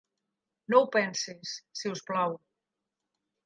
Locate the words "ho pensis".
0.79-1.53